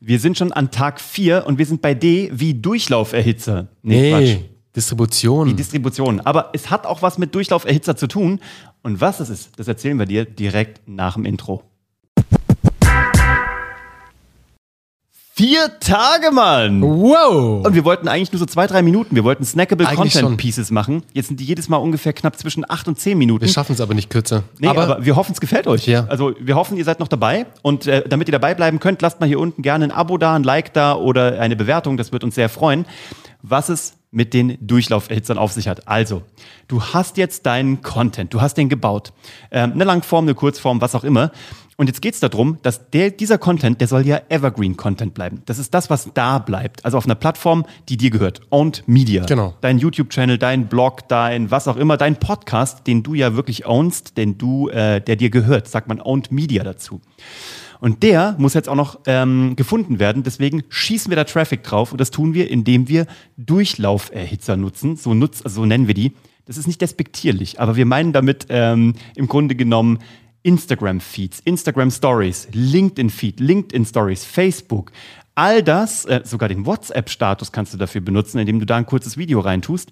[0.00, 3.68] Wir sind schon an Tag 4 und wir sind bei D wie Durchlauferhitzer.
[3.82, 4.36] Nee, Quatsch.
[4.76, 5.48] Distribution.
[5.48, 6.20] Die Distribution.
[6.20, 8.38] Aber es hat auch was mit Durchlauferhitzer zu tun.
[8.82, 11.64] Und was es ist, das erzählen wir dir direkt nach dem Intro.
[15.38, 16.82] Vier Tage, Mann!
[16.82, 17.64] wow!
[17.64, 19.14] Und wir wollten eigentlich nur so zwei, drei Minuten.
[19.14, 20.36] Wir wollten snackable Eigentlich Content schon.
[20.36, 21.04] Pieces machen.
[21.12, 23.42] Jetzt sind die jedes Mal ungefähr knapp zwischen acht und zehn Minuten.
[23.42, 24.42] Wir schaffen es aber nicht kürzer.
[24.58, 25.86] Nee, aber, wir hoffen, es gefällt euch.
[25.86, 26.06] Ja.
[26.08, 27.46] Also wir hoffen, ihr seid noch dabei.
[27.62, 30.34] Und äh, damit ihr dabei bleiben könnt, lasst mal hier unten gerne ein Abo da,
[30.34, 31.96] ein Like da oder eine Bewertung.
[31.96, 32.84] Das wird uns sehr freuen.
[33.42, 35.86] Was es mit den Durchlauferhitzern auf sich hat.
[35.86, 36.22] Also,
[36.66, 39.12] du hast jetzt deinen Content, du hast den gebaut.
[39.52, 41.30] Ähm, eine Langform, eine Kurzform, was auch immer.
[41.80, 45.42] Und jetzt geht es darum, dass der, dieser Content, der soll ja Evergreen-Content bleiben.
[45.46, 46.84] Das ist das, was da bleibt.
[46.84, 48.40] Also auf einer Plattform, die dir gehört.
[48.50, 49.24] Owned Media.
[49.26, 49.54] Genau.
[49.60, 54.16] Dein YouTube-Channel, dein Blog, dein was auch immer, dein Podcast, den du ja wirklich ownst,
[54.16, 57.00] den du, äh, der dir gehört, sagt man Owned Media dazu.
[57.78, 60.24] Und der muss jetzt auch noch ähm, gefunden werden.
[60.24, 63.06] Deswegen schießen wir da Traffic drauf und das tun wir, indem wir
[63.36, 64.96] Durchlauferhitzer nutzen.
[64.96, 66.10] So, nutz, also so nennen wir die.
[66.44, 70.00] Das ist nicht despektierlich, aber wir meinen damit ähm, im Grunde genommen
[70.48, 74.92] Instagram-Feeds, Instagram-Stories, LinkedIn-Feed, LinkedIn-Stories, Facebook.
[75.34, 79.18] All das, äh, sogar den WhatsApp-Status kannst du dafür benutzen, indem du da ein kurzes
[79.18, 79.90] Video reintust.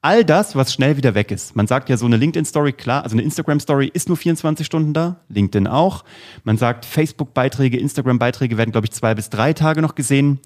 [0.00, 1.56] All das, was schnell wieder weg ist.
[1.56, 5.20] Man sagt ja so eine LinkedIn-Story, klar, also eine Instagram-Story ist nur 24 Stunden da,
[5.28, 6.04] LinkedIn auch.
[6.42, 10.40] Man sagt, Facebook-Beiträge, Instagram-Beiträge werden, glaube ich, zwei bis drei Tage noch gesehen.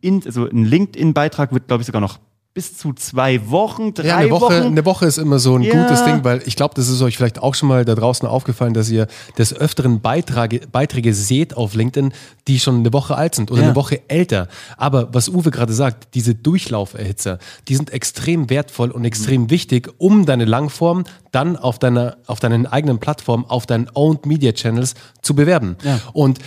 [0.00, 2.20] In, also ein LinkedIn-Beitrag wird, glaube ich, sogar noch
[2.52, 4.66] bis zu zwei Wochen, drei Ja, eine Woche, Wochen.
[4.66, 5.80] eine Woche ist immer so ein Ja.
[5.82, 8.74] gutes Ding, weil ich glaube, das ist euch vielleicht auch schon mal da draußen aufgefallen,
[8.74, 9.06] dass ihr
[9.38, 12.12] des Öfteren Beiträge, Beiträge seht auf LinkedIn,
[12.48, 13.66] die schon eine Woche alt sind oder Ja.
[13.68, 14.48] eine Woche älter.
[14.76, 20.26] Aber was Uwe gerade sagt, diese Durchlauferhitzer, die sind extrem wertvoll und extrem wichtig, um
[20.26, 25.36] deine Langform dann auf deiner, auf deinen eigenen Plattformen, auf deinen Owned Media Channels zu
[25.36, 25.76] bewerben.
[25.84, 26.00] Ja.
[26.14, 26.40] Und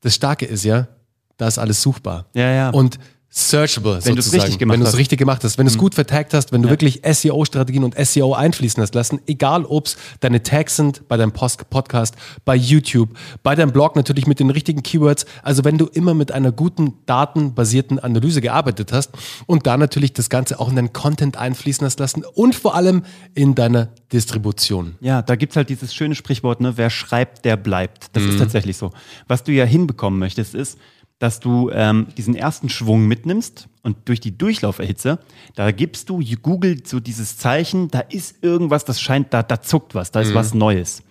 [0.00, 0.88] das Starke ist ja,
[1.36, 2.24] da ist alles suchbar.
[2.34, 2.70] Ja, ja.
[2.70, 2.98] Und
[3.34, 4.42] searchable Wenn du's sozusagen.
[4.42, 4.98] richtig gemacht wenn du es hast.
[4.98, 8.34] richtig gemacht hast, wenn du es gut vertagt hast, wenn du wirklich SEO-Strategien und SEO
[8.34, 13.08] einfließen hast lassen, egal ob es deine Tags sind bei deinem Post Podcast, bei YouTube,
[13.42, 16.92] bei deinem Blog natürlich mit den richtigen Keywords, also wenn du immer mit einer guten
[17.06, 19.12] datenbasierten Analyse gearbeitet hast
[19.46, 23.02] und da natürlich das Ganze auch in deinen Content einfließen hast lassen und vor allem
[23.32, 24.96] in deiner Distribution.
[25.00, 28.14] Ja, da gibt's halt dieses schöne Sprichwort, ne, wer schreibt, der bleibt.
[28.14, 28.92] Das ist tatsächlich so.
[29.26, 30.76] Was du ja hinbekommen möchtest, ist,
[31.22, 35.20] dass du ähm, diesen ersten Schwung mitnimmst und durch die Durchlauferhitze,
[35.54, 39.94] da gibst du Google so dieses Zeichen, da ist irgendwas, das scheint, da, da zuckt
[39.94, 41.04] was, da ist was Neues.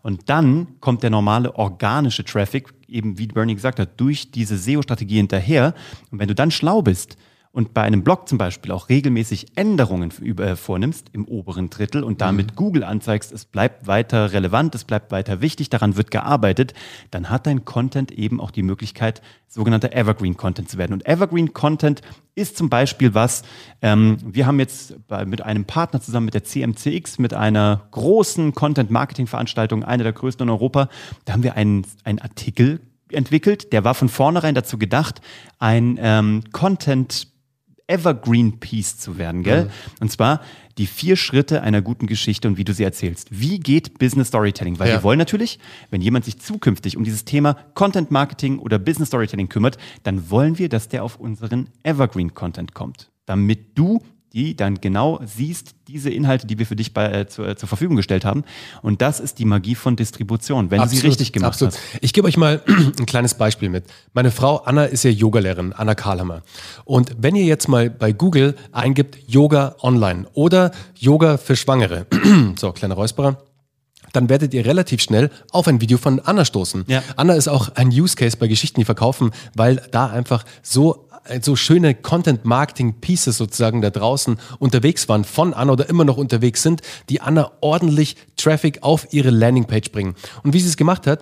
[0.00, 5.16] Und dann kommt der normale organische Traffic, eben wie Bernie gesagt hat, durch diese SEO-Strategie
[5.16, 5.74] hinterher.
[6.10, 7.18] Und wenn du dann schlau bist
[7.58, 12.20] und bei einem Blog zum Beispiel auch regelmäßig Änderungen äh, vornimmst im oberen Drittel und
[12.20, 16.72] damit Google anzeigst, es bleibt weiter relevant, es bleibt weiter wichtig, daran wird gearbeitet,
[17.10, 20.92] dann hat dein Content eben auch die Möglichkeit, sogenannter Evergreen Content zu werden.
[20.92, 22.00] Und Evergreen Content
[22.36, 23.42] ist zum Beispiel was,
[23.82, 28.54] ähm, wir haben jetzt bei, mit einem Partner zusammen mit der CMCX, mit einer großen
[28.54, 30.88] Content-Marketing-Veranstaltung, einer der größten in Europa,
[31.24, 32.78] da haben wir einen, einen Artikel
[33.10, 35.20] entwickelt, der war von vornherein dazu gedacht,
[35.58, 37.26] ein ähm, Content
[37.88, 39.70] Evergreen Piece zu werden, gell?
[40.00, 40.40] Und zwar
[40.76, 43.28] die vier Schritte einer guten Geschichte und wie du sie erzählst.
[43.30, 44.78] Wie geht Business Storytelling?
[44.78, 44.94] Weil Ja.
[44.98, 45.58] wir wollen natürlich,
[45.90, 50.58] wenn jemand sich zukünftig um dieses Thema Content Marketing oder Business Storytelling kümmert, dann wollen
[50.58, 54.00] wir, dass der auf unseren Evergreen Content kommt, damit du
[54.32, 57.68] die dann genau siehst, diese Inhalte, die wir für dich bei, äh, zur, äh, zur
[57.68, 58.44] Verfügung gestellt haben.
[58.82, 61.74] Und das ist die Magie von Distribution, wenn du sie richtig gemacht absolut.
[61.74, 61.82] hast.
[62.02, 62.62] Ich gebe euch mal
[62.98, 63.84] ein kleines Beispiel mit.
[64.12, 66.42] Meine Frau Anna ist ja Yogalehrerin, Anna Karlhammer.
[66.84, 72.06] Und wenn ihr jetzt mal bei Google eingibt Yoga online oder Yoga für Schwangere,
[72.56, 73.38] so kleiner Räusperer,
[74.12, 76.84] dann werdet ihr relativ schnell auf ein Video von Anna stoßen.
[76.86, 77.02] Ja.
[77.16, 81.07] Anna ist auch ein Use Case bei Geschichten, die verkaufen, weil da einfach so
[81.40, 86.82] so schöne Content-Marketing-Pieces sozusagen da draußen unterwegs waren von Anna oder immer noch unterwegs sind,
[87.08, 90.14] die Anna ordentlich Traffic auf ihre Landingpage bringen.
[90.42, 91.20] Und wie sie es gemacht hat,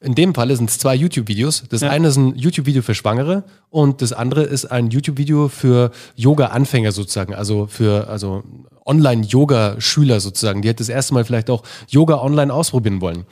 [0.00, 1.64] in dem Falle sind es zwei YouTube-Videos.
[1.70, 1.88] Das Ja.
[1.88, 7.34] eine ist ein YouTube-Video für Schwangere und das andere ist ein YouTube-Video für Yoga-Anfänger sozusagen,
[7.34, 8.44] also für also
[8.84, 13.24] Online-Yoga-Schüler sozusagen, die hat das erste Mal vielleicht auch Yoga online ausprobieren wollen.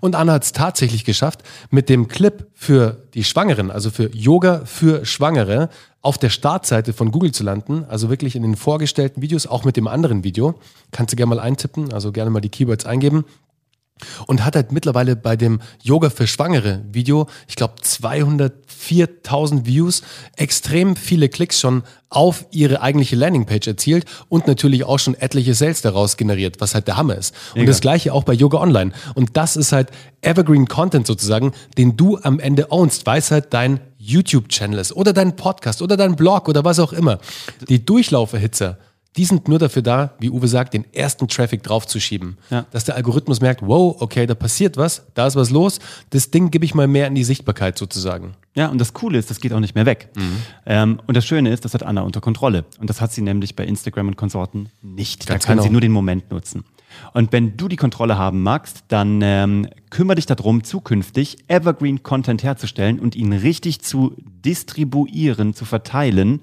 [0.00, 4.62] Und Anna hat es tatsächlich geschafft, mit dem Clip für die Schwangeren, also für Yoga
[4.66, 5.68] für Schwangere,
[6.02, 9.76] auf der Startseite von Google zu landen, also wirklich in den vorgestellten Videos, auch mit
[9.76, 10.54] dem anderen Video.
[10.92, 13.24] Kannst du gerne mal eintippen, also gerne mal die Keywords eingeben.
[14.26, 20.02] Und hat halt mittlerweile bei dem Yoga für Schwangere Video, ich glaube 204.000 Views,
[20.36, 25.80] extrem viele Klicks schon auf ihre eigentliche Landingpage erzielt und natürlich auch schon etliche Sales
[25.80, 27.34] daraus generiert, was halt der Hammer ist.
[27.50, 27.70] Und Mega.
[27.70, 28.92] das gleiche auch bei Yoga Online.
[29.14, 33.54] Und das ist halt Evergreen Content sozusagen, den du am Ende ownst, weil es halt
[33.54, 37.18] dein YouTube-Channel ist oder dein Podcast oder dein Blog oder was auch immer.
[37.68, 38.78] Die Durchlauferhitzer,
[39.16, 42.38] die sind nur dafür da, wie Uwe sagt, den ersten Traffic draufzuschieben.
[42.50, 42.66] Ja.
[42.70, 45.80] Dass der Algorithmus merkt, wow, okay, da passiert was, da ist was los,
[46.10, 48.34] das Ding gebe ich mal mehr in die Sichtbarkeit sozusagen.
[48.54, 50.08] Ja, und das Coole ist, das geht auch nicht mehr weg.
[50.66, 52.64] Ähm, und das Schöne ist, das hat Anna unter Kontrolle.
[52.78, 55.26] Und das hat sie nämlich bei Instagram und Konsorten nicht.
[55.26, 55.62] Ganz da kann genau.
[55.64, 56.64] sie nur den Moment nutzen.
[57.12, 62.42] Und wenn du die Kontrolle haben magst, dann ähm, kümmere dich darum, zukünftig Evergreen Content
[62.42, 64.14] herzustellen und ihn richtig zu
[64.44, 66.40] distribuieren, zu verteilen.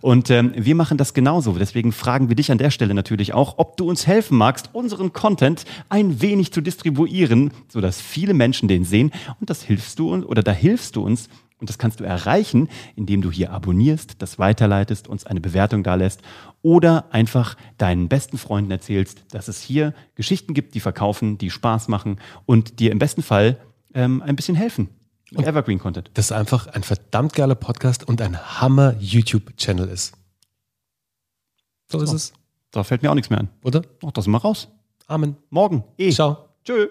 [0.00, 1.52] Und ähm, wir machen das genauso.
[1.52, 5.12] Deswegen fragen wir dich an der Stelle natürlich auch, ob du uns helfen magst, unseren
[5.12, 9.12] Content ein wenig zu distribuieren, sodass viele Menschen den sehen.
[9.40, 11.28] Und das hilfst du uns oder da hilfst du uns,
[11.60, 16.22] und das kannst du erreichen, indem du hier abonnierst, das weiterleitest, uns eine Bewertung dalässt
[16.62, 21.88] oder einfach deinen besten Freunden erzählst, dass es hier Geschichten gibt, die verkaufen, die Spaß
[21.88, 23.58] machen und dir im besten Fall
[23.94, 24.88] ähm, ein bisschen helfen.
[25.32, 26.10] Mit Evergreen Content.
[26.14, 30.14] Das ist einfach ein verdammt geiler Podcast und ein Hammer YouTube-Channel ist.
[31.88, 32.16] So ist So.
[32.16, 32.32] es,
[32.72, 33.48] Da fällt mir auch nichts mehr an.
[33.62, 33.82] oder?
[34.04, 34.68] Ach, das sind wir raus.
[35.06, 35.36] Amen.
[35.50, 35.84] Morgen.
[35.98, 36.10] Eh.
[36.10, 36.48] Ciao.
[36.64, 36.88] Tschö.